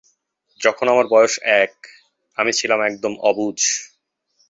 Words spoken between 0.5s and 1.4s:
যখন আমার বয়স